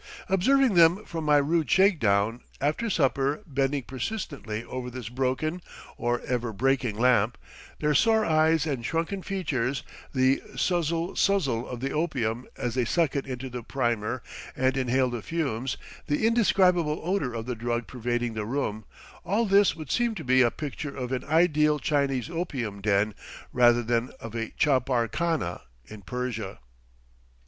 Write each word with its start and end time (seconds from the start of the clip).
Observing 0.29 0.73
them 0.73 1.05
from 1.05 1.23
my 1.25 1.37
rude 1.37 1.69
shake 1.69 1.99
down, 1.99 2.41
after 2.59 2.89
supper, 2.89 3.41
bending 3.45 3.83
persistently 3.83 4.63
over 4.63 4.89
this 4.89 5.09
broken, 5.09 5.61
or 5.95 6.21
ever 6.21 6.51
breaking 6.51 6.97
lamp, 6.97 7.37
their 7.79 7.93
sore 7.93 8.25
eyes 8.25 8.65
and 8.65 8.83
shrunken 8.83 9.21
features, 9.21 9.83
the 10.11 10.41
suzzle 10.55 11.15
suzzle 11.15 11.67
of 11.67 11.81
the 11.81 11.91
opium 11.91 12.47
as 12.57 12.73
they 12.73 12.83
suck 12.83 13.15
it 13.15 13.27
into 13.27 13.47
the 13.47 13.61
primer 13.61 14.23
and 14.55 14.75
inhale 14.75 15.07
the 15.11 15.21
fumes 15.21 15.77
the 16.07 16.25
indescribable 16.25 16.99
odor 17.03 17.35
of 17.35 17.45
the 17.45 17.53
drug 17.53 17.85
pervading 17.85 18.33
the 18.33 18.43
room 18.43 18.85
all 19.23 19.45
this 19.45 19.75
would 19.75 19.91
seem 19.91 20.15
to 20.15 20.23
be 20.23 20.41
a 20.41 20.49
picture 20.49 20.95
of 20.97 21.11
an 21.11 21.23
ideal 21.25 21.77
Chinese 21.77 22.27
opium 22.27 22.81
den 22.81 23.13
rather 23.53 23.83
than 23.83 24.09
of 24.19 24.33
a 24.33 24.49
chapar 24.59 25.07
khana 25.07 25.61
in 25.85 26.01
Persia. 26.01 26.57